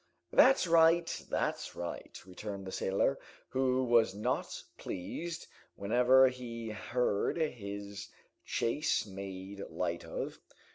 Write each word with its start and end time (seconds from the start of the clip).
"That's 0.31 0.65
right, 0.65 1.25
that's 1.29 1.75
right," 1.75 2.19
returned 2.25 2.65
the 2.65 2.71
sailor, 2.71 3.19
who 3.49 3.83
was 3.83 4.15
not 4.15 4.63
pleased 4.75 5.45
whenever 5.75 6.27
he 6.29 6.69
heard 6.69 7.37
his 7.37 8.09
chase 8.43 9.05
made 9.05 9.61
light 9.69 10.03
of. 10.03 10.39